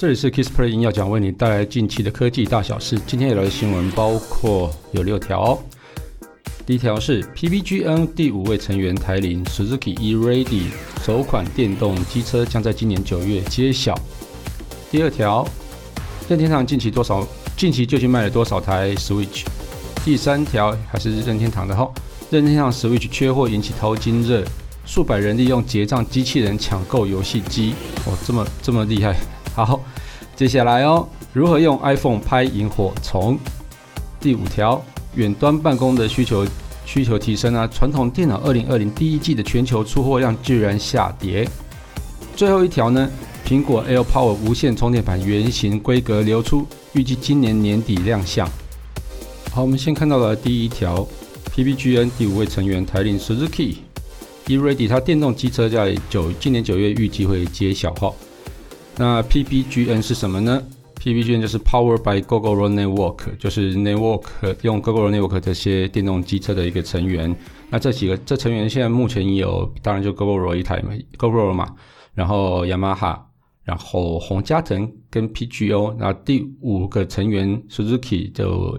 [0.00, 2.96] 这里是 Kissplay 音要讲，为你带来近期的科技大小事。
[3.04, 5.60] 今天有的新闻包括有六条。
[6.64, 10.66] 第一条是 PPGN 第五位成员台铃 Suzuki E-Ready
[11.04, 13.92] 首款电动机车将在今年九月揭晓。
[14.88, 15.44] 第二条，
[16.28, 17.26] 任天堂近期多少？
[17.56, 19.46] 近期究竟卖了多少台 Switch？
[20.04, 21.92] 第三条还是任天堂的哈，
[22.30, 24.44] 任天堂 Switch 缺货引起淘金热，
[24.86, 27.74] 数百人利用结账机器人抢购游戏机，
[28.06, 29.16] 哦，这么这么厉害。
[30.38, 33.36] 接下来哦，如何用 iPhone 拍萤火虫？
[34.20, 34.80] 第五条，
[35.16, 36.46] 远端办公的需求
[36.86, 41.44] 需求提升啊，传统电脑2020第一季的全球出货量居然下跌。
[42.36, 43.10] 最后一条呢，
[43.44, 48.48] 苹果 AirPower 无线充电板原型规格流出，预计今年年底亮相。
[49.50, 51.04] 好，我们先看到了第一条
[51.52, 53.78] ，PPGN 第五位成员台铃 Suzuki
[54.46, 58.14] E-Ready，它电动机车在九今年九月预计会揭晓号。
[59.00, 60.60] 那 PPGN 是什么呢
[60.96, 64.24] ？PPGN 就是 Power by Gogoro Network，就是 Network
[64.62, 67.34] 用 Gogoro Network 这些电动机车的一个成员。
[67.70, 71.72] 那这几个这成员现在目前有，当然就 Gogoro 一台嘛，Gogoro 嘛，
[72.12, 73.20] 然后 Yamaha，
[73.62, 78.76] 然后宏佳腾跟 PGO，那第五个成员 Suzuki 就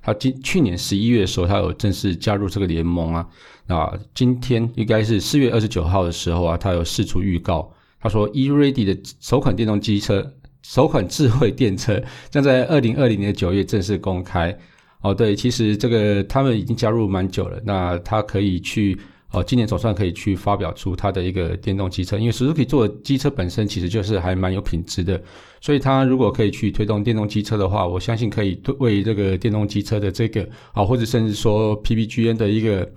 [0.00, 3.28] 他今去年十一月的时候，他有正式加入这个联盟啊。
[3.66, 7.70] 那今天应该是四月二十九号的时候啊，他有释出预告。
[8.00, 14.56] 他说，E-Ready 的首款电动机车，首款智慧电车将在二零二零年九月正式公开。
[15.00, 17.60] 哦，对，其实这个他们已经加入蛮久了。
[17.64, 18.98] 那他可以去，
[19.30, 25.22] 哦，今年总算可以去发表出他的一个电动机车，因为 Suzuki 做的机车本身其实就是还蛮有品质的，
[25.60, 32.90] 所以他如果可以去推动电动机车的话，我相信可以为这个电动机车的这个，啊，或者甚至说 PPGN 的一个，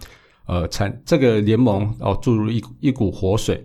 [0.48, 3.64] 呃，产这个联盟哦，注入一一股活水。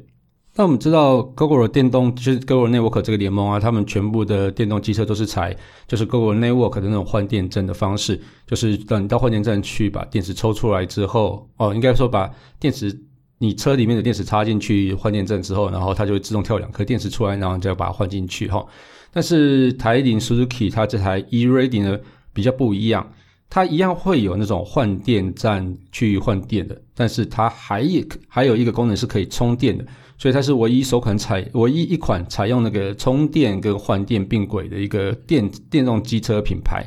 [0.59, 5.55] 那我们知道 Google 电动就是 Gogoro Network 这个联盟啊，他们全部的电动机车都是采
[5.87, 12.99] 就是 Gogoro Network 的那种换电站的方式，就是等你到换电站去把电池抽出来之后，哦，应该说把电池
[13.37, 18.65] 你车里面的电池插进去换电站之后，然后它就会自动跳两颗电池出来，然后再把它换进去哈。
[19.13, 21.99] 但是台铃 Suzuki 它这台 E-Ready 呢
[22.33, 23.13] 比较不一样，
[23.51, 29.85] 它一样会有那种换电站去换电的，但是它还也还有一个功能是可以充电的。
[30.19, 36.83] 所以它是唯一首款采唯一一款采用那个充电跟换电并轨的一个电电动机车品牌，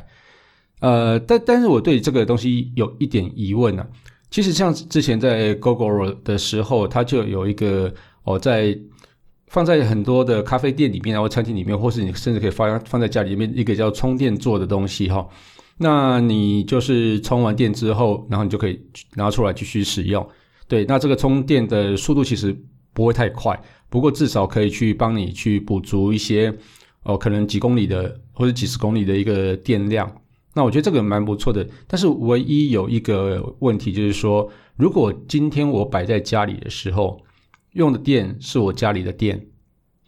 [0.80, 3.88] 呃，但但是我对这个东西有一点疑问呢、啊。
[4.30, 7.92] 其实像之前在 Gogoro 的时候，它就有一个
[8.24, 8.76] 哦，在
[9.46, 15.28] 放在很多的咖啡店里面，然后餐厅里面，或是你甚至可以放放在家里面一个叫充电座的东西哈。
[15.78, 18.80] 那你就是充完电之后，然后你就可以
[19.14, 20.28] 拿出来继续使用。
[20.66, 22.56] 对，那这个充电的速度其实。
[23.00, 26.54] 不会太快，不过至少可以去帮你去补足一些
[27.02, 30.14] 哦，可能几公里的或者几十公里的一个电量。
[30.54, 31.66] 那我觉得这个蛮不错的。
[31.86, 34.46] 但是唯一有一个问题就是说，
[34.76, 37.22] 如果今天我摆在家里的时候
[37.72, 39.46] 用的电是我家里的电，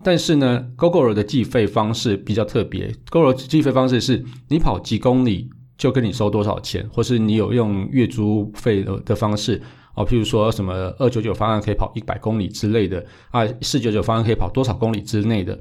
[0.05, 2.95] 但是呢，Gogoro 的计费方式比较特别。
[3.11, 5.49] Gogoro 计费方式是你跑几公里
[5.79, 9.63] 就跟你收多少钱，或是你有用月租费的的方式。
[9.95, 15.59] 哦，譬如说什么二九九方案可以跑一百公里之类的啊，四九九方案可以跑多少公里之内的。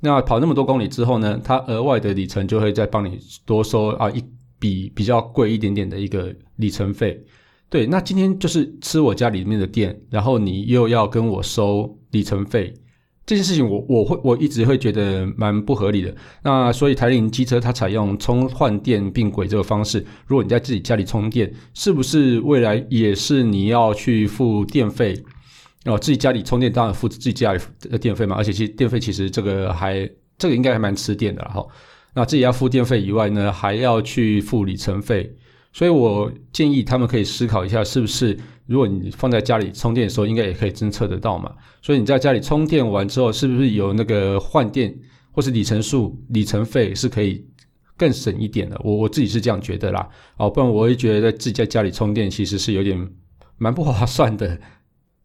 [0.00, 4.22] 那跑那么多公里之后呢，它额外的里程就会再帮你多收啊一
[4.58, 7.18] 笔比较贵一点点的一个里程费。
[7.70, 12.74] 对，那今天就是吃我家里面的店，然后你又要跟我收里程费。
[13.24, 16.14] 这件事情我我会我一直会觉得蛮不合理的。
[16.42, 25.14] 那所以台铃机车它采用充换电并轨这个方式，如果你在自己家里充电，是不是未来也是你要去付电费？
[25.84, 28.36] 哦，自己家里充电当然付自己家里的电费嘛。
[28.36, 31.64] 而且其实电费其实这个还这个应该还蛮吃电的哈。
[32.14, 35.32] 那自己要付电费以外呢，还要去付里程费。
[35.72, 41.50] 所以我建议他们可以思考一下，是不是如果你放在家里充电的时候，应该也可以侦测得到嘛？
[41.80, 44.94] 所以你在家里充电完之后，是不是有那个换电
[45.30, 47.42] 或是里程数、里程费是可以
[47.96, 48.78] 更省一点的？
[48.84, 50.06] 我我自己是这样觉得啦。
[50.36, 53.08] 哦，不然我会觉得自己在家里充电其实是有点
[53.56, 54.60] 蛮不划算的。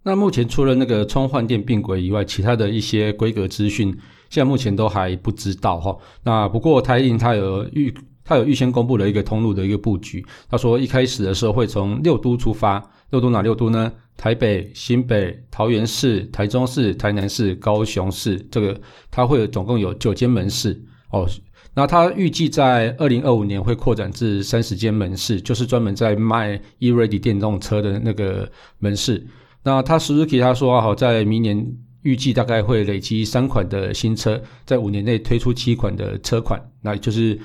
[0.03, 3.89] 那目前除了那个充换电并轨以外，其他的一些规格资讯，
[4.29, 5.97] 现在目前都还不知道哈。
[6.23, 7.93] 那不过台铃它有预。
[8.27, 10.23] 他有预先公布了一个通路的一个布局。
[10.49, 13.89] 他说，一开始的时候会从六都出发，六都哪六都呢？
[14.17, 18.37] 台北、新北、桃园市、台中市、台南市、高雄市。
[18.51, 18.77] 这个
[19.09, 21.25] 他会总共有九间门市哦。
[21.73, 29.25] 那他预计在二零二五年会扩展至三十间门市，就是专门在卖 E-Ready 电动车的那个门市。
[29.63, 37.39] 那他 Suzuki 他说好，在明年预计大概会累积三款的新车，在五年内推出七款的车款，那就是。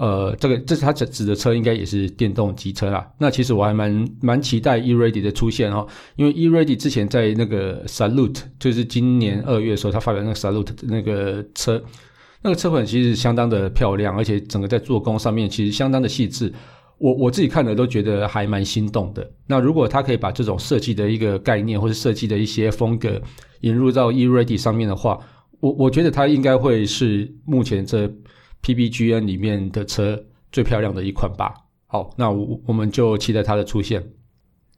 [0.00, 3.06] 呃，这个这是他指指的车，应该也是电动机车啦。
[3.18, 5.86] 那其实我还蛮蛮期待 E-Ready 的出现哦，
[6.16, 11.82] 因为 E-Ready 之前在那个 Salute，就是今年二月的时候，他发表那个 Salute 那个车，
[12.40, 16.50] 那个车款其实相当的漂亮，而且整个在做工上面其实相当的细致。
[16.96, 19.30] 我我自己看了都觉得还蛮心动的。
[19.46, 23.20] 那如果他可以把这种设计的一个概念或者设计的一些风格
[23.60, 25.18] 引入到 E-Ready 上面的话，
[25.60, 28.10] 我我觉得它应该会是目前这。
[28.64, 31.54] PBGN 里面的车最漂亮的一款吧。
[31.86, 34.12] 好，那我我们就期待它的出现。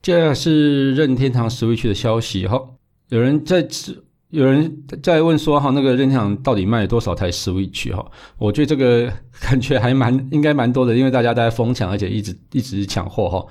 [0.01, 2.61] 接下来是任天堂 Switch 的消息哈，
[3.09, 3.67] 有人在
[4.29, 8.05] 有人在问说哈，那个任天堂到底卖了多少台 Switch 哈？
[8.37, 13.45] 我觉得这个感觉还蛮应该蛮多的，因为大家都在疯抢，而且一直一直抢货哈。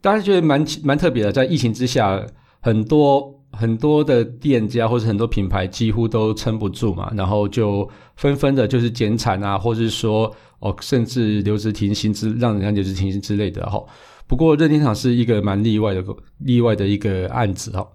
[0.00, 2.26] 大家觉得蛮蛮特别的，在疫情之下，
[2.60, 3.41] 很多。
[3.52, 13.82] 很多的店家或者很多品牌几乎都撑不住嘛，然后就纷纷的就是减产啊，或是说哦，甚至留职停薪之，让人家留职停薪之类的哈。
[14.26, 16.02] 不过任天堂是一个蛮例外的
[16.38, 17.86] 例外的一个案子哈。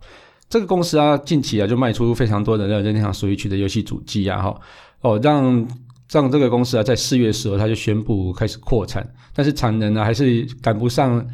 [0.47, 4.61] 这个公司啊，近期啊就卖出非常多的任天堂 Switch 的游戏主机啊哈
[5.01, 5.67] 哦，让
[6.11, 11.25] 让这个公司啊在四月的时候他就宣布开始扩产，但是产能呢还是赶不上。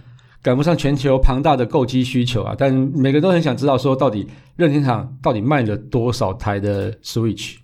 [0.44, 2.54] 赶不上全球庞大的购机需求啊！
[2.56, 7.56] 但每个都很想知道，说到底任天堂到底卖了多少台的 Switch？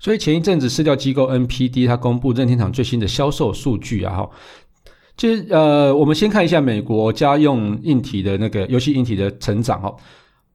[0.00, 4.30] 所以前一阵子市调机构 NPD 它公布任天堂最新的销售数据啊，哈，
[5.16, 9.94] 就呃，我们先看一下美国家用硬体的那个游戏硬体的成长哈。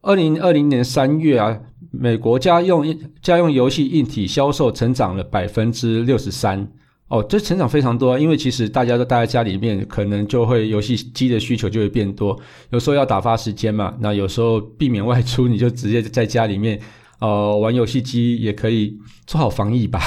[0.02, 1.58] 二零二零年三月啊，
[1.92, 2.86] 美国家用
[3.22, 6.70] 家用游戏硬体销售成长了百分之六十三。
[7.12, 12.40] 哦，这成长非常多，因为其实大家都待在家里面，可能就会游戏机的需求就会变多。
[12.70, 16.80] 有时候要打发时间嘛，那有时候避免外出，你就直接在家里面，
[17.20, 18.98] 呃，玩游戏机也可以
[19.28, 20.00] 做好防疫吧。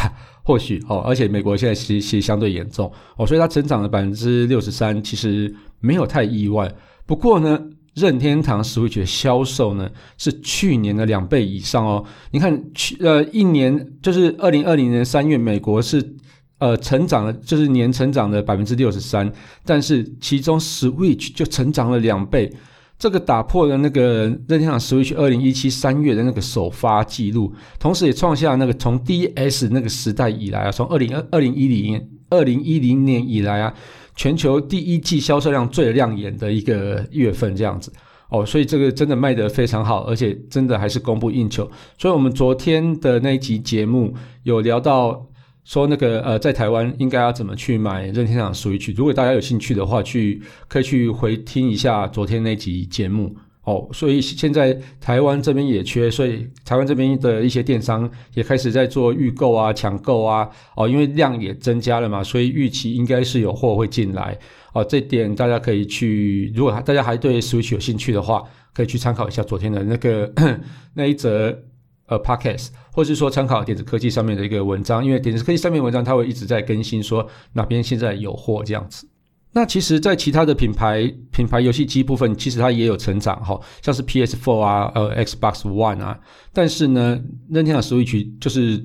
[0.42, 6.74] 或许哦，而且美国现在其实其实相对严重哦，所以它成长了百分之六十三，其实没有太意外。
[7.04, 7.62] 不过呢，
[7.92, 12.02] 任天堂 Switch 的销售呢是去年的两倍以上哦。
[12.30, 16.13] 你看去呃一年就是二零二零年三月，美国是。
[16.58, 19.30] 呃，成长了就是年成长了百分之六十三，
[19.66, 22.50] 但是其中 Switch 就成长了两倍，
[22.96, 33.74] 这个打破了那个任天堂 Switch 二零一七三月的那个首发记录，同时也创下那个从 DS 那个时代以来啊，从二零二二零一零二零一零年以来啊，
[34.14, 37.92] 全球第一季销售量最亮眼的一个月份这样子
[38.30, 41.68] 哦，所以这个真的卖得非常好，而且真的还是供不应求，
[41.98, 44.14] 所以我们昨天的那一集节目
[44.44, 45.26] 有聊到。
[45.64, 48.94] 说那个呃，在台湾应该要怎么去买任天堂 Switch？
[48.94, 53.88] 如果大家有兴趣的话，去可以去回听一下昨天那集节目哦。
[53.92, 60.46] 所以现在台湾这边也缺，所以台湾这边的一些电商也开始在做预购啊、抢购啊
[60.76, 64.38] 哦，因为量也增加了嘛，所以预期应该是有货会进来
[64.74, 64.84] 哦。
[64.84, 68.42] 这点大家可以去，如果大家还对 Switch 有兴趣的话，
[68.74, 70.30] 可以去参考一下昨天的那个
[70.92, 71.58] 那一则。
[72.06, 79.08] 呃，Podcast，或是说参考电子科技上面的一个文章，因为电子科技上面文章它会一直在更新，说哪边现在有货这样子。
[79.56, 86.18] 那其实，在其他的品牌品牌游戏机部分，其实它也有成长哈，像是 PS4 啊，呃，Xbox One 啊。
[86.52, 88.84] 但是呢，任天堂 Switch 就是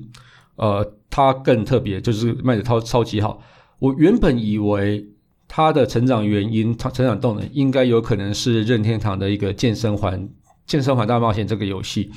[0.54, 3.42] 呃，它更特别，就是卖的超超级好。
[3.80, 5.04] 我原本以为
[5.48, 10.28] 它的成长原因，它成长动能应该有可能是任天堂的一个健身环
[10.66, 12.12] 健身环大冒险这个游戏。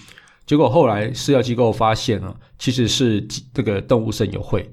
[0.46, 4.70] 结果后来饲料机构发现了，其实是这个动物圣友会。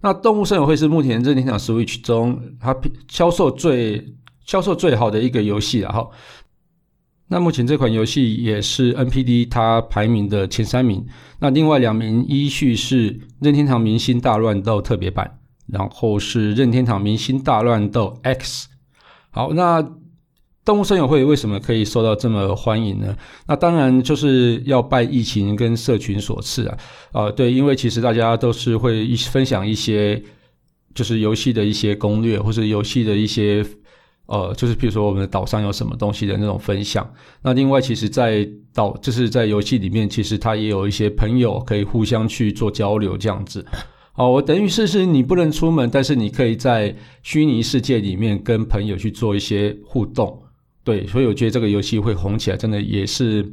[0.00, 2.76] 那动物圣友会是目前任天堂 Switch 中它
[3.08, 6.08] 销售最销售最好的一个游戏了哈。
[7.28, 11.06] 那目前这款游戏也是 NPD 它排名的前三名。
[11.40, 18.68] 那另外两名依序是任天堂明星大乱斗特别版，然后是任天堂明星大乱斗 X。
[19.30, 20.01] 好，那。
[20.64, 23.16] 动物森友会为什么可以受到这么欢迎呢？
[23.48, 26.78] 那当然就是要拜疫情跟社群所赐啊！
[27.10, 30.22] 啊、对，因为其实大家都是会一分享一些，
[30.94, 33.66] 就是游戏的一些攻略，或者游戏的一些，
[34.26, 37.12] 呃，就是比如说我们的岛上有什么东西的那种分享。
[37.42, 43.66] 那另外，其实，在岛就是在游戏里面，其实它也有一些朋友可以互相去做交流，这样子。
[44.14, 50.40] 哦，我等于是是你不能出门，但是你可以在虚拟世界里面跟朋友去做一些互动。
[50.84, 53.52] 对，所以我觉得这个游戏会红起来，真的也是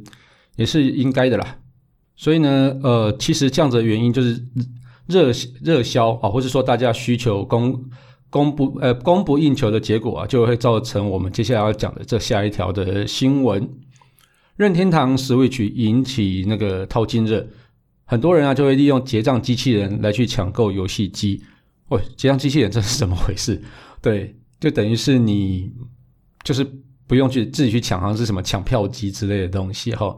[0.56, 1.58] 也是应该的啦。
[2.16, 4.44] 所以呢，呃，其实这样子的原因就是
[5.06, 5.32] 热
[5.62, 7.82] 热销啊，或者说大家需求供
[8.28, 13.68] 供不呃供不应求的结果啊，就会造成我们接下来要讲的这下一条的新闻。
[14.56, 17.46] 任天堂 Switch 引起那个淘金热，
[18.04, 21.42] 很多人啊就会利用结账机器人来去抢购游戏机。
[21.88, 23.62] 喂、哦，结账机器人这是怎么回事？
[24.02, 25.72] 对，就等于是你
[26.44, 26.64] 就是
[27.10, 30.16] 不用去自己去抢，好像是什么抢票机之类的东西哈。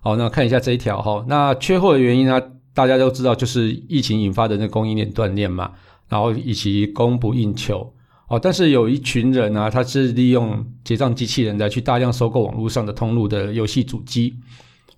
[0.00, 2.40] 好，那看一下这一条哈，那缺货的原因呢？
[2.72, 5.72] 大家都知道，就是疫情引发的那供应链断裂嘛，
[6.08, 7.92] 然后以及供不应求。
[8.28, 14.34] 哦，但是有一群人啊，他是利用结账机器人来去大量收购网络上的通路的游戏主机。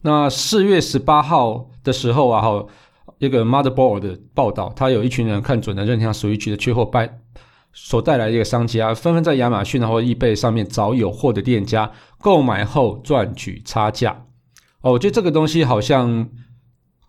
[0.03, 2.65] 那四月十八号的时候啊，哈，
[3.19, 7.19] 一个 Motherboard 的报道，他有一群人看准了任天堂 Switch 的缺货败
[7.75, 11.91] 所带来的一个商家，纷纷在亚马逊或 eBay 上面找有货的店家
[12.21, 14.25] 购买后赚取差价。
[14.81, 16.27] 哦，我觉得这个东西好像。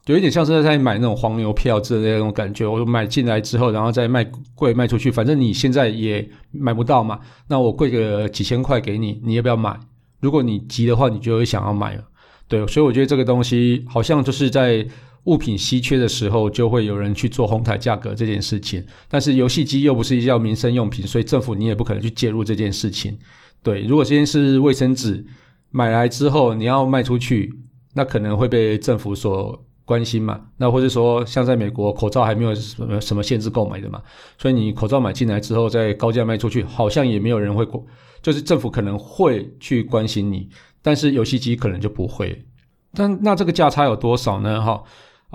[0.07, 9.75] 有一点像是在买那种黄牛票之类的那种感觉，我买进来之后，然后再卖贵卖出去，反正你现在也买不到嘛，那我贵个几千块给你，你要不要买？
[10.19, 12.03] 如果你急的话，你就会想要买了。
[12.47, 14.85] 对，所以我觉得这个东西好像就是在
[15.25, 18.83] 物品稀缺的时候，就会有人去做哄抬价格这件事情。
[19.07, 23.17] 但是游戏机又不是一件民生用品，所以政府你也不可能去介入这件事情。
[23.63, 25.25] 对，如果今天是卫生纸
[25.71, 27.53] 买来之后你要卖出去，
[27.93, 34.01] 那可能会被政府所关心嘛，那或者说像在美国，口罩还没有什么什么限制购买的嘛，
[34.37, 37.85] 所以你口罩买进来之后再高价卖出去，好像也没有人会过，
[38.21, 40.49] 就是政府可能会去关心你，
[40.81, 42.45] 但是游戏机可能就不会。
[42.93, 44.61] 但那这个价差有多少呢？
[44.61, 44.81] 哈，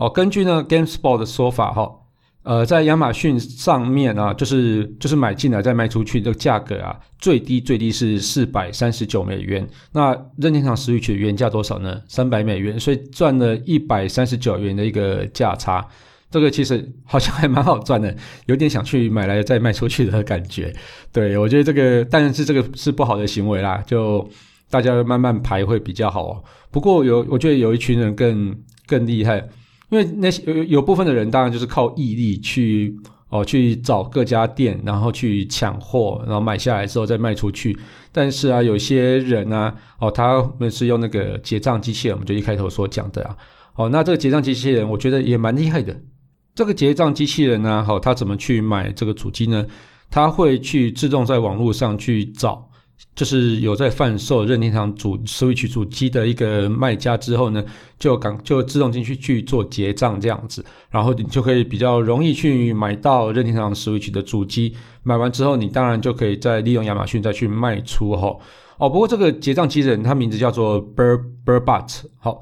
[0.00, 1.96] 哦根据呢 GameSpot 的说法，哈。
[2.42, 9.68] 呃，在亚马逊上面啊，就是就是买进来再卖出去的价格啊，最低最低是四百三十九美元。
[9.92, 12.00] 那任天堂 Switch 原价多少呢？
[12.08, 15.86] 三百美元，所以赚了一百三十九元的一个价差。
[16.30, 18.16] 这个其实好像还蛮好赚的，
[18.46, 20.74] 有点想去买来再卖出去的感觉。
[21.12, 24.26] 对，我觉得这个，但是这个是不好的行为啦，就
[24.70, 26.42] 大家慢慢排会比较好哦。
[26.70, 29.46] 不过有，我觉得有一群人更更厉害。
[29.90, 32.96] 因为那些有有部分的人，当然就是靠毅力去
[33.28, 37.76] 哦，去找各家店，然后去抢货，然后买下来之后再卖出去。
[38.10, 43.36] 但是啊，有些人呢、哦，他们是用那个结账机器人，我们就一开头所讲的啊，
[43.74, 46.00] 哦，那这个结账机器人，我觉得也蛮厉害的。
[46.54, 49.66] 这个结账机器人呢，好、哦，他怎么去买这个主机呢？
[50.10, 52.69] 他会去自动在网络上去找。
[53.14, 57.62] 就是有在贩售任天堂主 Switch 主机的一个卖家之后呢，
[57.98, 64.74] 就赶就自动进去去做结账这样子，然后你就可以比较容易去买到任天堂 Switch 的主机。
[65.02, 68.40] 买完之后，你当然就可以再利用亚马逊再去卖出吼。
[68.78, 72.40] 哦，不过这个结账机器人它名字叫做 Bur Burbot，好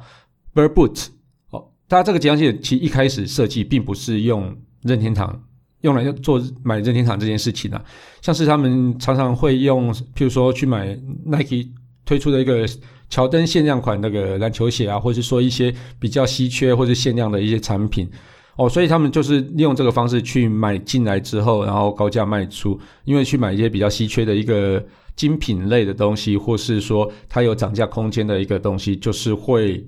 [0.55, 1.07] Birdboot
[1.51, 5.43] 好，它这个结账机器人其实一开始设计并不是用任天堂。
[5.83, 7.85] 用来做买任天堂这件事情啊，
[8.21, 11.69] 像是他们常常会用，譬如说去买 Nike
[12.05, 12.67] 推出的一个
[13.09, 18.11] 乔丹限量款那个篮球鞋啊，或是说一些比较稀缺或者限量的一些产品
[18.57, 29.87] 哦，所以他们就是利用这个方式去买进来之后，然后高价卖出，因为去买一些比较稀缺的一个精品类的东西，或是说它有涨价空间的一个东西，就是会。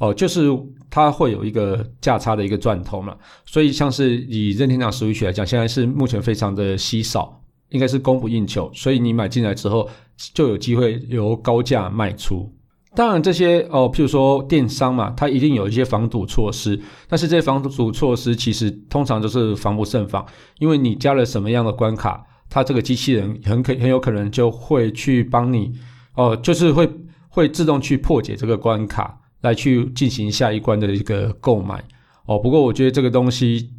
[0.00, 0.48] 哦，就是
[0.88, 3.14] 它会有一个价差的一个赚头嘛，
[3.44, 9.86] 所以像是以任天堂 Switch 来讲，现在是目前非常的稀少，应该是供不应求，所以你买进来之后
[10.32, 12.50] 就有机会由高价卖出。
[12.94, 20.26] 当然这些哦，譬如说电商嘛，它一定有一些防堵措施，但是这些防堵措施其实通常都是防不胜防，
[20.58, 25.72] 因为你加了什么样的关卡，它这个机器人很可很有可能就会去帮你
[26.14, 26.90] 哦，就是会
[27.28, 29.19] 会自动去破解这个关卡。
[29.40, 31.82] 来去进行下一关的一个购买
[32.26, 33.70] 哦，不过我觉得这个东西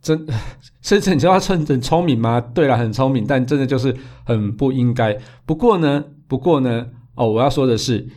[0.00, 0.26] 真，
[0.82, 2.40] 甚至你知道他很聪明吗？
[2.40, 5.16] 对了，很聪明，但真的就是很不应该。
[5.46, 8.08] 不过呢，不过呢，哦，我要说的是，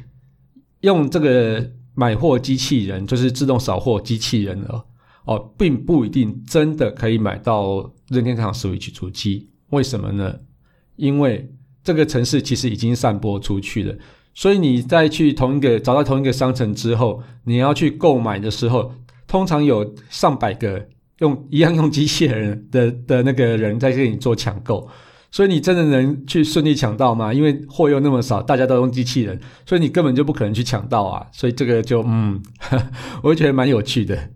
[0.81, 4.85] 用这个买货机器人，就是自动扫货机器人了，
[5.25, 9.49] 哦，并不一定真的可以买到任天堂 Switch 主机。
[9.69, 10.39] 为什么呢？
[10.95, 13.95] 因为这个城市其实已经散播出去了。
[14.35, 18.91] 所以你再去同一个找到同一个商城之后，你要去购买的时候，
[19.25, 20.87] 通常有上百个
[21.19, 24.87] 用一样用机器人的的那个人在跟你做抢购，
[25.31, 27.33] 所以你真的能去顺利抢到吗？
[27.33, 31.25] 因为货又那么少，大家都用机器人，所以你根本就不可能去抢到啊！
[31.31, 32.43] 所以这个就嗯，
[33.23, 34.31] 我觉得蛮有趣的。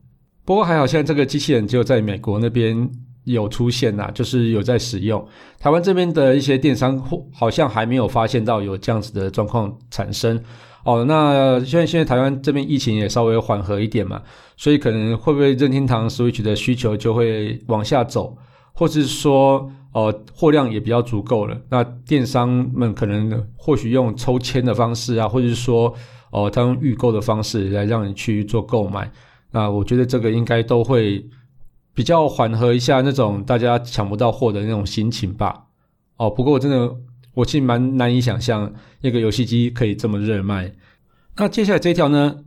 [0.46, 2.90] 不过还好，现在这个机器人只有在美国那边。
[3.34, 5.26] 有出现呐、啊，就是有在使用。
[5.60, 7.02] 台湾这边的一些电商
[7.34, 10.42] 好像还没有发现到有这样子的状况产生
[10.84, 11.06] 哦。
[11.08, 14.22] 那现在现在台湾这边疫情也稍微缓和一点嘛，
[14.58, 18.38] 所以可能会不会任天堂 Switch 的需求就会往下走，
[18.74, 25.94] 或是说呃货量也比较足够了，那电商们可能或许用抽签的方式啊，或者是说
[26.32, 29.12] 哦，他用预购的方式来让你去做购买。
[29.52, 31.26] 那我觉得这个应该都会
[32.00, 35.66] 比较缓和一下那种大家抢不到货的那种心情吧。
[36.16, 36.90] 哦，不过我真的
[37.34, 40.72] 我其实蛮难以想象一个游戏机可以这么热卖。
[41.36, 42.38] 那接下来这一条呢，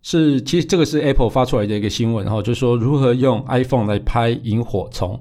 [0.00, 5.20] 是其实这个是 Apple 发出来的一个新闻，然后就是说如何用 iPhone 来拍萤火虫。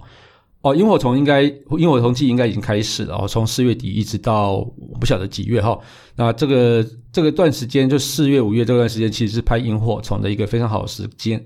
[0.61, 5.77] 哦，萤火虫应该萤火虫季应该已经开始了哦，从四月底一直到我不晓得几月哈。
[6.15, 11.45] 那这个这个段时间就四月五月这段时间，其实是拍萤火虫的一个非常好的时间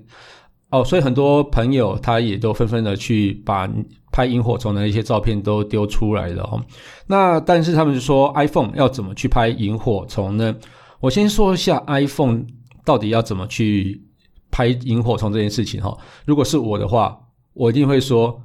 [0.70, 3.70] 哦，所以很多朋友他也都纷纷的去把
[4.12, 6.62] 拍萤火虫的一些照片都丢出来了哦。
[7.06, 10.54] 那但是他们就说 iPhone 要怎么去拍萤火虫呢？
[11.00, 12.44] 我先说一下 iPhone
[12.84, 14.02] 到底要怎么去
[14.50, 15.96] 拍萤火虫这件事情哈。
[16.24, 17.18] 如果是我的话，
[17.52, 18.42] 我一定会说。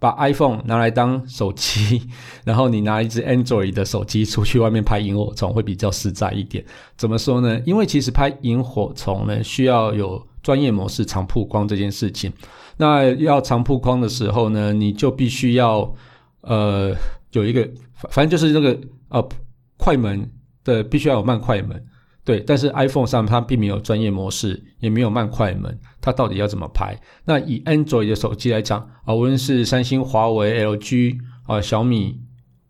[0.00, 2.00] 把 iPhone 拿来当手机，
[2.44, 6.64] 然后你拿一只 Android 的手机出去外面拍萤火虫会比较实在一点。
[6.96, 7.60] 怎么说呢？
[7.66, 12.32] 因为其实拍萤火虫呢需要有专业模式长曝光这件事情。
[12.78, 15.94] 那要长曝光的时候呢，你就必须要
[16.40, 16.96] 呃
[17.32, 17.68] 有一个，
[18.08, 19.28] 反正就是那个呃
[19.76, 20.30] 快门
[20.64, 21.84] 的必须要有慢快门。
[22.24, 26.98] 对，但是 iPhone 上它并没有专业模式，也没有慢快门，它到底要怎么拍？
[27.26, 32.22] 那以 Android 的手机来讲啊，无论是三星、华为、LG 啊、小米、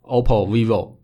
[0.02, 0.96] OPPO、vivo，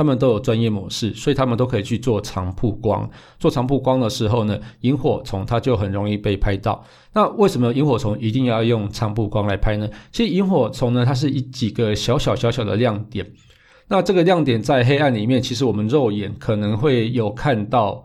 [0.00, 3.06] 他们都有专业模式，所以他们都可以去做长曝光。
[3.38, 6.82] 做长曝光的时候呢，萤火虫它就很容易被拍到。
[7.12, 9.86] 那为什么萤火虫一定要用长曝光来拍呢？
[10.10, 13.30] 其实萤火虫呢，它是一几个小小小小的亮点。
[13.88, 18.02] 那这个亮点在黑暗里面，其实我们肉眼可能会有看到，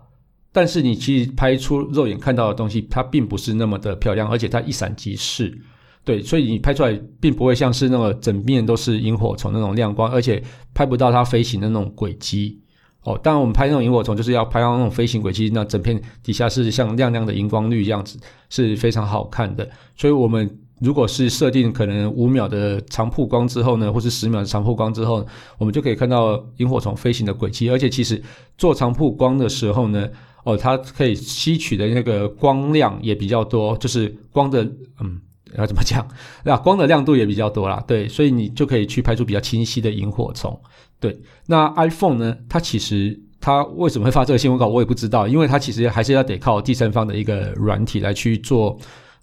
[0.51, 5.57] 但是你其实拍出肉眼看到的东西，它并不是那么的漂亮，而且它一闪即逝，
[6.05, 10.41] 对，所以你拍出来并不会像是那个整面都是萤火虫那种亮光，而且
[10.74, 12.62] 拍不到它飞行的那种轨迹。
[13.01, 18.17] 哦，当然我们拍那种萤火虫，就是要拍到那种飞行轨迹，那整片底下是像亮亮的荧光绿这样子，
[18.50, 19.67] 是非常好看的。
[19.97, 20.59] 所以我们。
[20.81, 25.25] 如果是设定可能五秒的长曝光之后呢，或是十秒的长曝光之后，
[25.57, 27.70] 我们就可以看到萤火虫飞行的轨迹。
[27.70, 28.22] 而且其实
[28.57, 30.05] 做长曝光的时候呢，
[30.44, 34.65] 哦，它可以吸取的那个光亮也比较多，就是光的，
[35.00, 35.22] 嗯，
[35.57, 36.07] 要怎么讲？
[36.44, 37.83] 那光的亮度也比较多啦。
[37.87, 40.59] 对，所以你就可以去拍出比较清晰的萤火虫。
[41.00, 42.35] 对，那 iPhone 呢？
[42.50, 48.77] 它其实它为什么会发这个新闻稿，我也不知道，因为它其实还是要得靠第三方的一个软体来去做。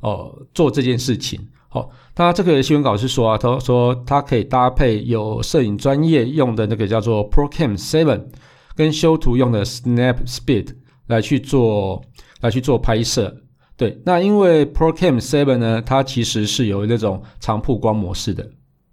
[0.05, 8.25] 哦，做这件事情，好、哦，他这个新闻稿是说啊，他说它可以搭配有摄影专业用的那个叫做 ProCam Seven，
[8.75, 10.75] 跟修图用的 Snap Speed
[11.07, 12.03] 来去做
[12.41, 13.42] 来去做拍摄。
[13.77, 18.49] 对，那因为 ProCam Seven 呢，它其实是有那种长曝光模式的，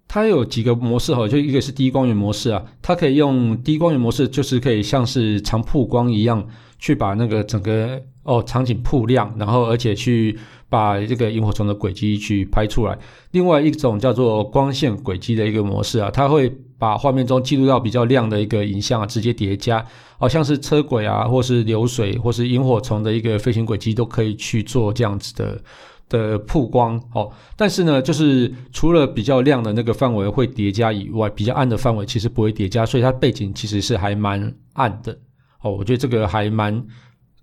[0.08, 6.44] 它有几个模式哈，就一个是低光源模式啊，它可以用低光源模式，就是可以像是长曝光一样
[6.78, 10.38] 去把那个整个哦场景曝亮，然后而且去。
[10.70, 12.96] 把这个萤火虫的轨迹去拍出来。
[13.32, 19.84] 另外一种叫做光线轨迹的一个模式啊，它会把画面中记录到比较亮的一个影像啊，直接叠加，
[20.16, 25.60] 好像是车轨啊，或是流水，或是萤火虫的一个飞行轨迹，都可以去做这样子的
[26.08, 26.96] 的曝光。
[27.14, 35.18] 哦，但是呢，就是除了比较亮的那个范围会叠加以外，比较暗的范围其实不会叠加，所以它背景其实是还蛮暗的。
[35.62, 36.80] 哦，我觉得这个还蛮，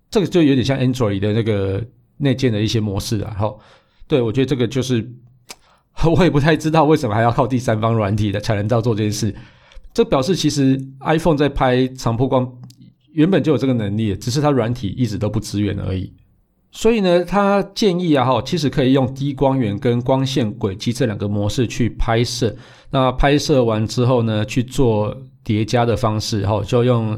[0.09, 1.83] 这个就有点像 Android 的那个。
[2.19, 3.59] 内建的一些模式啊，好，
[4.07, 5.07] 对，我觉得这个就是，
[6.17, 9.35] 我也不太知道为什么还要靠第三方软体的才能到做这件事。
[9.93, 12.51] 这表示其实 iPhone 在拍长曝光
[13.11, 16.11] 原本就有这个能力，只是它软体一直都不支援而已。
[16.71, 22.51] 所以呢，他建议啊，哈，其实可以用低光源跟光线轨迹这两个模式去拍摄。
[22.89, 27.15] 那拍摄完之后呢，去做叠加的方式，哈，就用。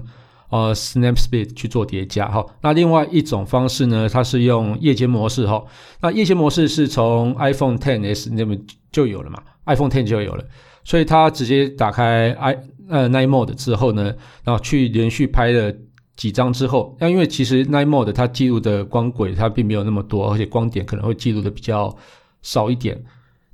[0.50, 5.64] 呃，Snap Speed 去做叠加哈，那另外一种方式呢，它是用夜间模式哈。
[6.02, 8.60] 那夜间模式是从 iPhone XS 那边
[8.92, 10.44] 就有了嘛，iPhone X 就有了，
[10.84, 12.58] 所以它直接打开 i
[12.90, 14.12] 呃 Night Mode 之后呢，
[14.44, 15.72] 然后去连续拍了
[16.16, 21.96] 几张之后，那因为其实 Night Mode 它记录的光轨它并没有那么多，而且光点可能会记录的比较
[22.42, 23.00] 少一点，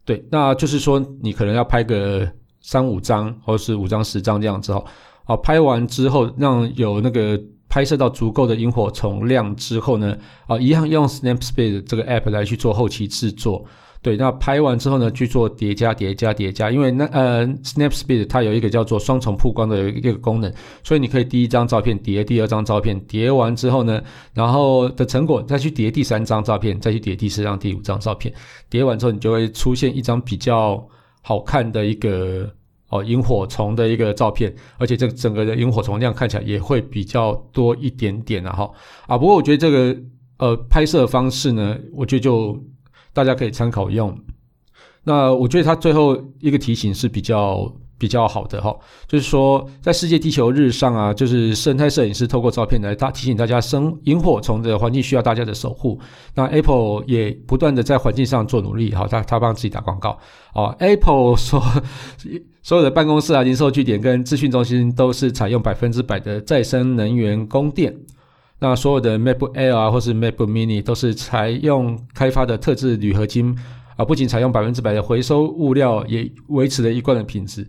[0.05, 2.25] 对，那就是说你可能要拍个
[2.61, 4.81] 三五张或是五张十张这样子哈。
[5.25, 10.15] 啊，拍完之后，让有那个拍摄到足够的萤火虫亮之后呢，
[10.47, 13.65] 啊，一样用 Snap Speed 这个 app 来去做后期制作。
[14.03, 16.69] 对，那拍完之后呢，去做叠加、叠加、叠加。
[16.69, 23.99] 因为那呃，Snap Speed 它有一个叫做双重曝光的一个功能，所以你可以第一张照片叠第二张照片，叠完之后呢，
[24.35, 28.31] 然后的成果再去叠第三张照片，再去叠第四张、第五张照片。
[28.69, 30.87] 叠完之后，你就会出现一张比较
[31.23, 32.47] 好看的一个。
[32.89, 38.71] 哦萤火虫的一个照片，而且这整个的萤火虫量看起来也会比较多一点点啊哈
[39.07, 39.97] 啊，不过我觉得这个
[40.37, 42.61] 呃拍摄方式呢，我觉得就
[43.13, 44.17] 大家可以参考用。
[45.03, 47.75] 那我觉得他最后一个提醒是比较。
[47.97, 48.75] 比较好的哈，
[49.07, 55.97] 就是说，在世界地球日上啊，就是生态摄影师透过照片来大提醒大家，生萤火虫的环境需要大家的守护。
[56.33, 60.19] 那 Apple 也不断的在环境上做努力，好，他他帮自己打广告
[60.53, 60.75] 哦。
[60.79, 61.63] Apple 说，
[62.61, 67.95] 所有的办公室啊、零售据点跟资讯中心都是采用百分之百的再生能源供电。
[68.59, 73.55] 那所有的 MacBook Air 啊，或是 MacBook Mini 都是采用开发的特制铝合金。
[73.95, 77.65] 啊，不仅采用百分之百的回收物料，也维持了一贯的品质。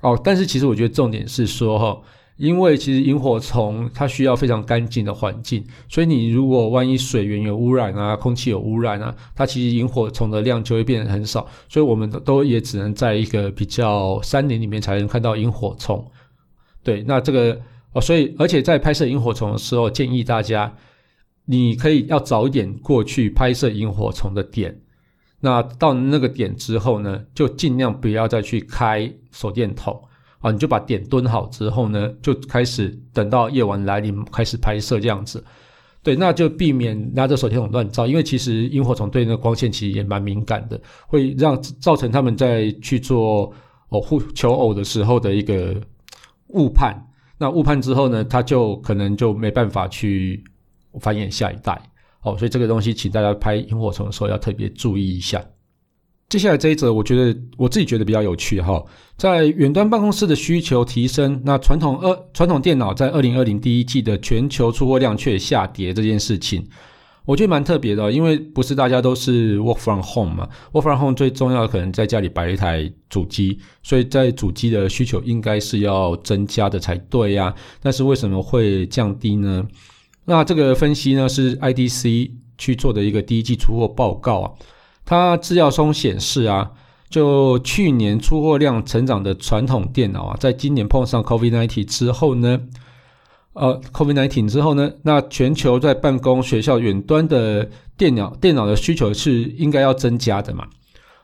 [0.00, 2.00] 哦，但是其实我觉得重点是说哈，
[2.36, 11.46] 因为其实萤火虫它需要非常干净的环境，所以你如果万一水源有污染啊，空气有污染啊，它其实萤火虫的量就会变得很少。
[11.68, 16.04] 所以我们都也只能在一个比较山林里面才能看到萤火虫。
[16.84, 17.60] 对，那这个
[17.92, 20.72] 哦，所以而且在拍摄萤火虫的时候，建议大家
[21.44, 24.80] 你可以要早一点过去拍摄萤火虫的点。
[25.40, 30.02] 那到那个点之后呢，就尽量不要再去开手电筒
[30.40, 35.44] 啊，你就把点蹲好之后呢，就开始等到夜晚来临开始拍摄这样子。
[36.02, 43.52] 对，那就避免拿着手电筒乱照，因为其实萤火虫对那个光线其实也蛮敏感的，会让造成他们在去做
[43.90, 45.74] 哦互求偶的时候的一个
[46.48, 46.96] 误判。
[47.36, 50.42] 那误判之后呢，它就可能就没办法去
[51.00, 51.80] 繁衍下一代。
[52.36, 55.42] 所以这个东西，请大家拍萤火虫的时候要特别注意一下。
[56.28, 58.84] 接下来这一则，我觉得我自己觉得比较有趣哈，
[59.16, 66.68] 在远端办公室的需求提升，那传统二传统电脑在二零二零第一季的全球出货量却下跌这件事情，
[67.24, 79.66] 我觉得蛮特别的，因为不是大家都是 work from home 嘛，work from home 最重要的可能在家里摆一台主机，所以在主机的需求应该是要增加的才对呀，但是为什么会降低呢？
[80.30, 84.52] 那这个分析呢，是 IDC 去做的一个第一季出货报告啊，
[85.06, 86.70] 它资料中显示啊，
[87.08, 92.60] 就去年出货量成长的传统电脑啊，在今年碰上 COVID-19 之后呢，
[93.54, 100.68] 呃，COVID-19 之后呢，那全球在办公、学校远端的电脑电脑的需求是应该要增加的嘛？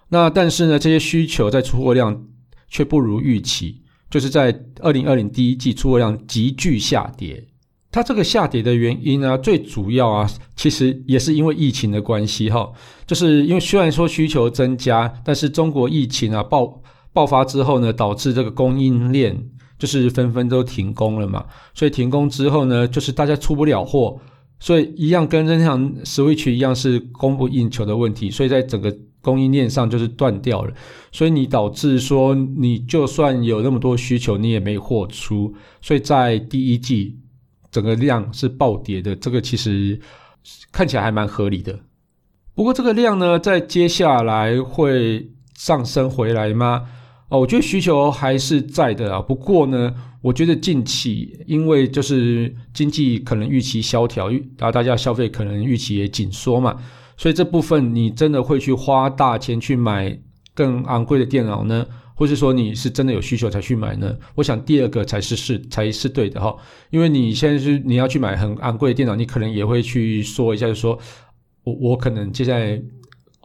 [0.09, 2.25] 那但是呢，这些需求在出货量
[2.71, 7.45] 却不如预期，就是在二零二零第一季出货量急剧下跌。
[7.95, 12.69] 它这个下跌的原因呢，最主要啊，其实也是因为疫情的关系哈，
[13.07, 19.41] 就是因为虽然说需求增加，但是中国疫情啊爆爆发之后呢，导致这个供应链
[19.79, 24.19] 就是纷纷都停工了嘛，所以停工之后呢，就是大家出不了货，
[24.59, 30.75] 所以一样跟这场 Switch 一样是供不应求的问题，所以在整个供应链上就是断掉了，
[31.13, 37.21] 所以你导致说你就算有那么多需求，你也没货出，所以在第一季。
[37.75, 39.99] 整个量是暴跌的，这个其实
[40.71, 41.77] 看起来还蛮合理的。
[42.55, 46.85] 不过这个量呢，在接下来会上升回来吗？
[47.31, 49.21] 哦，我觉得需求还是在的啊。
[49.21, 56.77] 不过呢，我觉得近期因为就是经济可能预期萧条，然后大家消费可能预期也紧缩嘛，
[57.17, 60.17] 所以这部分你真的会去花大钱去买
[60.55, 61.85] 更昂贵的电脑呢？
[62.15, 64.17] 或是说你是真的有需求才去买呢？
[64.37, 66.57] 我想第二个才是是才是对的哈，
[66.91, 70.97] 因为你现在是你要去买很昂贵的电脑，你可能也会去说一下，就说
[71.65, 72.81] 我我可能接下来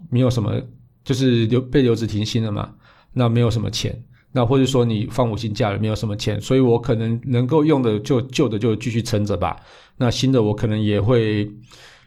[0.10, 0.62] 没有什么，
[1.04, 2.76] 就是留被留职停薪了嘛，
[3.12, 9.56] 那没有什么钱，那或者说你放五薪假了，没有什么钱，所以我可能能够用的就旧的就继续撑着吧，
[9.98, 11.52] 那新的我可能也会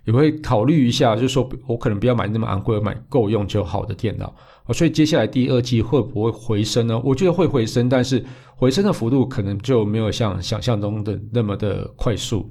[0.05, 4.33] 也会考虑一下，就是说我可能不要买那么昂贵，买够用就好的电脑。
[4.68, 7.01] 所以接下来第二季会不会回升呢？
[7.05, 12.48] 我觉得会回升，但是回升的幅度可能就没有像想象中的那么的快速。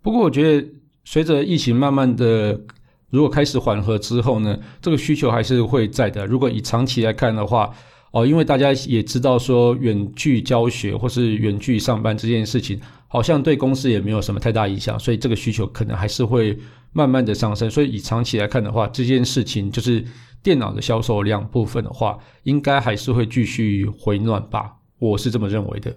[0.00, 0.68] 不过我觉得
[1.04, 2.58] 随着疫情慢慢的
[3.10, 6.26] 如果开始缓和之后呢，这个需求还是会在的。
[6.26, 7.70] 如果以长期来看的话，
[8.14, 16.58] 哦，因为大家也知道说远距教学或是远距上班这件事情，好像对公司也没有什么太大影响，所以这个需求可能还是会
[16.92, 17.70] 慢慢的上升。
[17.70, 20.04] 所以以长期来看的话，这件事情就是。
[20.44, 25.96] 电脑的销售量部分的话，应该还是会继续回暖吧，我是这么认为的。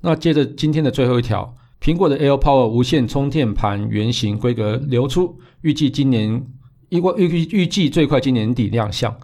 [0.00, 6.42] 那接着今天的最后一条，苹果的 AirPower 无线充电盘原型规格流出，预计今年，
[6.88, 9.14] 因为预预预计最快今年底亮相。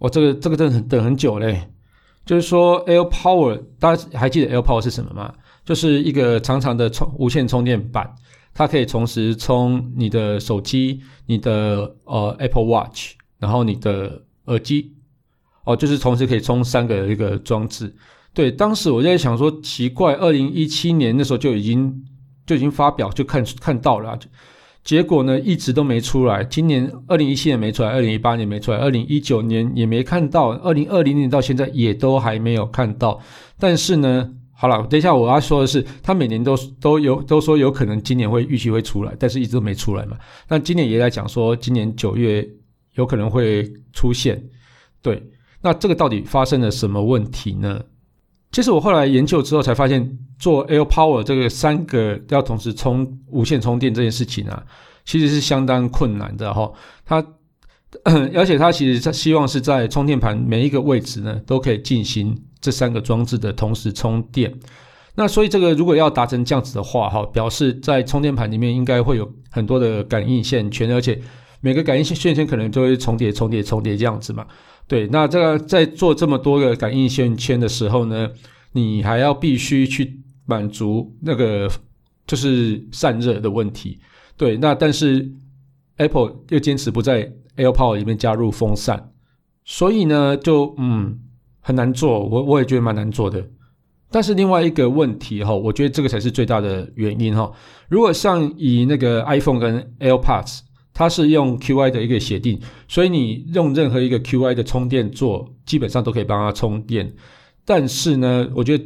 [0.00, 1.70] 我、这个这个真等很久嘞，
[2.26, 5.32] 就是说 AirPower，大家还记得 AirPower 是什么吗？
[5.64, 8.12] 就是一个长长的充无线充电板，
[8.52, 13.12] 它可以同时充你的手机、你的呃 Apple Watch。
[13.40, 14.92] 然后你的耳机，
[15.64, 17.90] 哦，就是同时可以充三个一个装置。
[18.34, 22.04] 对，当时我在想说，奇怪，二零一七年那时候就已经
[22.44, 24.18] 就已经发表，就看看到了，
[24.82, 26.42] 结果呢一直都没出来。
[26.42, 33.20] 今年二零一七年没出来，二零一八年没出来，二零一九年也没看到，二零二零年到现在也都还没有看到。
[33.58, 40.16] 但是呢，好了，等一下我要说的是，他每年都都有都说有可能今年会预期会出来，但是一直都没出来嘛。
[40.48, 42.46] 那今年也在讲说，今年九月
[42.94, 44.42] 有可能会出现。
[45.02, 45.22] 对，
[45.60, 47.80] 那这个到底发生了什么问题呢？
[48.52, 54.60] 其实我后来研究之后才发现，做 Air Power 这个三个要同时充无线充电这件事情啊，
[55.04, 56.72] 其实是相当困难的哈。
[57.04, 57.24] 它，
[58.34, 64.52] 而且它其实它希望是在充电盘每一个位置呢，都可以进行这三个装置的同时充电。
[65.14, 71.20] 那所以这个如果要达成这样子的话，哈，表示在充电盘里面应该会有很多的感应线圈，而且
[71.60, 74.44] 每个感应线圈可能都会重叠、重叠、重叠这样子嘛。
[74.90, 78.28] 对，那这个在做这么多个感应线圈的时候呢，
[78.72, 81.70] 你还要必须去满足那个
[82.26, 84.00] 就是散热的问题。
[84.36, 85.30] 对，那但是
[85.98, 89.12] Apple 又坚持不在 AirPower 里面加入风扇，
[89.64, 91.20] 所以呢，就嗯
[91.60, 92.26] 很难做。
[92.26, 93.48] 我我也觉得蛮难做的。
[94.10, 97.52] 但是另外一个问题哈，我觉得这个才是最大的原因哈。
[97.88, 100.62] 如果像以那个 iPhone 跟 AirPods。
[101.00, 107.10] 它是用 Qi 的一个协定，所以你用任何一个 Qi 的充电座，基本上都可以帮它充电。
[107.64, 108.84] 但是呢，我觉得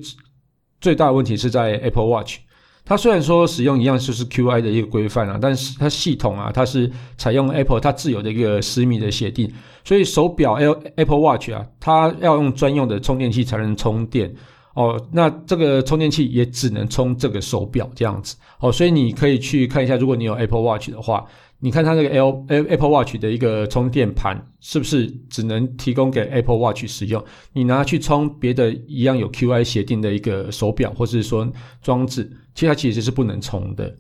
[0.81, 2.37] 最大的问题是在 Apple Watch。
[2.85, 10.53] 它虽然说使用一样就是 Qi 的一个规范啊，但是它系统啊，它是采用 Apple 它自有的一个十米的协定，所以手表
[10.95, 14.33] Apple Watch 啊，它要用专用的充电器才能充电
[14.75, 15.05] 哦。
[15.11, 18.71] 那这个充电器也只能充这个手表这样子哦。
[18.71, 21.27] 所以你可以去看一下，如果你有 Apple Watch 的话。
[21.65, 27.25] 你看它那个 L Apple Watch 的一个充电盘，是不是只能提供给 Apple Watch 使用？
[27.55, 31.51] 你拿去充别的一样有 QI 协定的一个手表，或者是说
[31.81, 33.97] 装置，其实它其实是不能充的。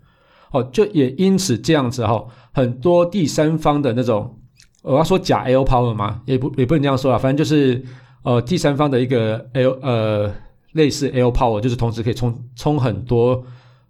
[0.53, 2.23] 哦，就也因此这样子哈，
[2.53, 4.39] 很多第三方的那种，
[4.83, 7.83] 我要说假 AirPower 嘛，也不也不能这样说啊，反正就是
[8.25, 10.31] 呃第三方的一个 L，呃
[10.73, 13.43] 类似 L Power，就是同时可以充充很多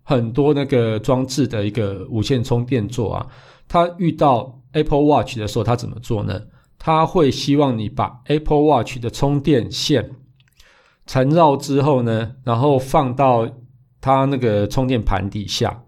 [0.04, 3.26] 很多那个装置的一个无线充电座啊。
[3.68, 6.40] 他遇到 Apple Watch 的时候，他怎么做呢？
[6.78, 10.10] 他会希望你把 Apple Watch 的充电线
[11.06, 13.48] 缠绕之后呢，然后放到
[14.00, 15.82] 它那个充电盘底下。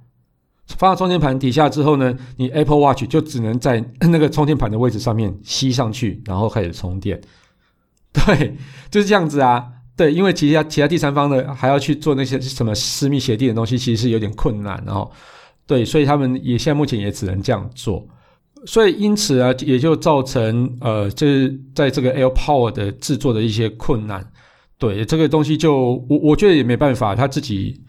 [0.79, 7.21] 放到充电盘底下之后呢，你 Apple Watch 就只能在 那个充电盘的位置上面吸上去，然后开始充电。
[8.12, 8.57] 对，
[8.91, 9.67] 就是这样子啊。
[9.97, 15.12] 对，因为其他其他第三方的还要去做那些什么私密协定的东西，其实是有点困难，然后。
[15.66, 18.07] 对，所以他们也现在目前也只能这样做，
[18.66, 24.24] 所以因此啊，也就造成呃，就是在这个 AirPower 的制作的一些困难。
[24.79, 27.83] 对，这个东西就我我觉得也没办法，他自己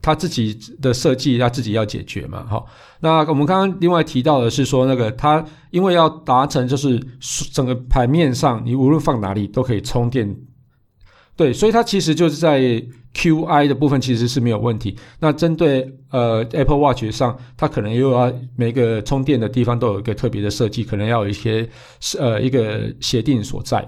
[0.00, 2.46] 他自己的设计他自己要解决嘛。
[2.48, 2.66] 好，
[3.00, 6.98] 那我们刚刚另外提到的是说，那个他因为要达成就是
[7.52, 10.34] 整个盘面上你无论放哪里都可以充电。
[11.34, 12.60] 对，所以它其实就是在
[13.14, 14.96] QI 的部分其实是没有问题。
[15.20, 21.68] 那针对呃 Apple Watch 上，它可能又要每个充电的地方都有一个特别的设计，可能要有一些
[22.18, 23.84] 呃一个协定所在，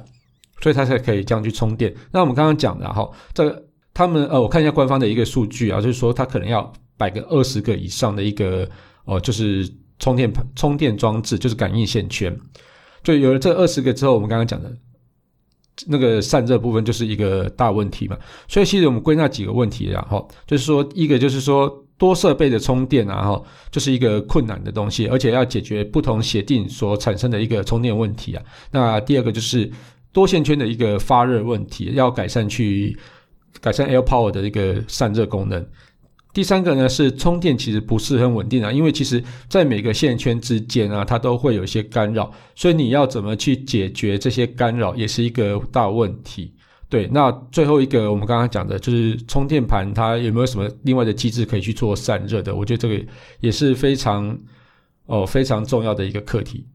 [0.60, 1.94] 所以它才可以这样去充电。
[2.12, 8.68] 那我们刚刚讲的哈，这他们呃，我看一下官方的一个数据啊，就是说它可能要摆个二十个以上的一个
[9.04, 9.66] 哦、呃，就是
[9.98, 12.36] 充电、充电装置，就是感应线圈。
[13.02, 14.70] 就有了这二十个之后，我们刚刚讲的。
[15.86, 18.16] 那个散热部分就是一个大问题嘛，
[18.48, 28.42] 所以其实我们归纳几个问题，然后就是说，一个就是说多设备的充电啊，哈，就是一个困难的东西，而且要解决不同协定所产生的一个充电问题啊。
[28.70, 29.70] 那第二个就是
[30.12, 32.96] 多线圈的一个发热问题，要改善去
[33.60, 35.66] 改善 AirPower 的一个散热功能。
[36.34, 46.52] 第三个呢是充电其实不是很稳定啊，因为其实在每个线圈之间啊，它都会有一些干扰，所以你要怎么去解决这些干扰也是一个大问题。
[46.88, 52.54] 对，那最后一个我们刚刚讲的就是充电盘它有没有什么另外的机制可以去做散热的？
[52.54, 53.00] 我觉得这个
[53.40, 54.36] 也是非常
[55.06, 56.66] 哦非常重要的一个课题。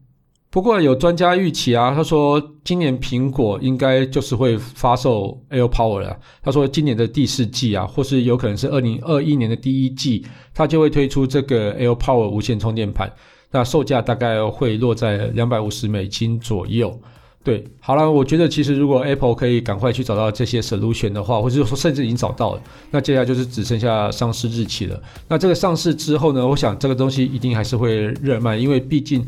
[0.52, 6.18] 不过有专家预期啊，他说今年苹果应该就是会发售 AirPower 了。
[6.42, 13.08] 他说今年的第四季啊，或是有可能是二零二一年的第一季，它就会推出这个 AirPower 无线充电盘。
[13.52, 17.00] 那售价大概会落在两百五十美金左右。
[17.44, 25.00] 对，好了，我觉得其实如果 Apple 可以赶快去找到这些 solution 的话，或者说甚至已经找到了，那接下来就是只剩下上市日期了。
[25.28, 29.24] 那这个上市之后呢，我想这个东西一定还是会热卖，因为毕竟。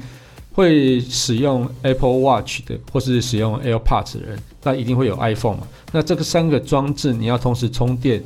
[0.52, 5.66] 会使用 Apple Watch 的，或是使用 AirPods 的人，那一定会有 iPhone 嘛。
[5.92, 8.22] 那这个三个装置你要同时充电，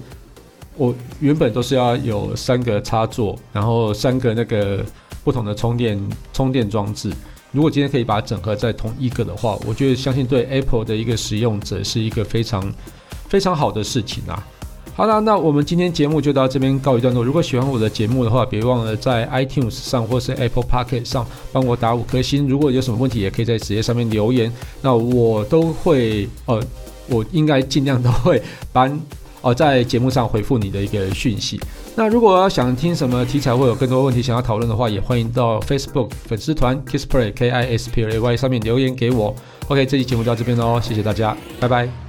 [0.77, 4.85] 我原本都是要有三个插座，然后三个那个
[5.23, 6.01] 不同的充电
[6.33, 7.13] 充电装置。
[7.53, 12.75] 如果今天可以把它整合在同一个的话，我觉得相信对 Apple 的一个使用者是一个非常
[13.29, 14.47] 非常好的事情啊。
[14.97, 17.23] 好了，那我们今天节目就到这边告一段落。
[17.23, 22.49] 如果喜欢我的节目的话，别忘了在 iTunes 上或是 Apple Podcast 上帮我打五颗星。
[22.49, 26.59] 如果有什么问题，也可以在直接上面留言，那我都会呃，
[27.11, 28.87] 我应该尽量都会把
[29.43, 31.61] 哦、呃、在节目上回复你的一个讯息。
[31.95, 39.35] 那如果要想听什么题材或有更多问题想要讨论的话，也欢迎到 Facebook 粉丝团 Kissplay K I S P L A Y 上面留言给我。
[39.69, 42.06] OK，这期节目就到这边喽，谢谢大家，拜拜。